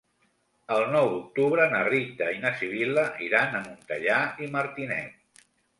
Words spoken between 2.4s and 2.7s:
na